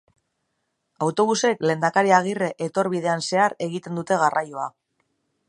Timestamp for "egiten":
3.69-4.01